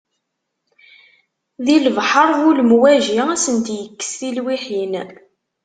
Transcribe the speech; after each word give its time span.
Di 1.65 1.75
lebḥer 1.85 2.29
bu 2.39 2.49
lemwaji, 2.57 3.13
ad 3.23 3.29
asent-yekkes 3.35 4.11
tilwiḥin. 4.19 4.93